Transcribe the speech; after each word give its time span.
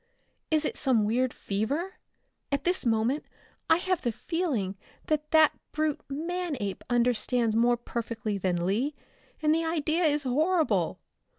Is 0.49 0.65
it 0.65 0.77
some 0.77 1.05
weird 1.05 1.31
fever? 1.31 1.99
At 2.51 2.63
this 2.63 2.87
moment 2.87 3.23
I 3.69 3.77
have 3.77 4.01
the 4.01 4.11
feeling 4.11 4.75
that 5.05 5.29
that 5.29 5.51
brute 5.73 6.01
Manape 6.09 6.81
understands 6.89 7.55
more 7.55 7.77
perfectly 7.77 8.39
than 8.39 8.65
Lee, 8.65 8.95
and 9.43 9.53
the 9.53 9.63
idea 9.63 10.03
is 10.05 10.23
horrible! 10.23 10.97